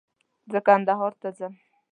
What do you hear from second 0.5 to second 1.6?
زه کندهار ته ځم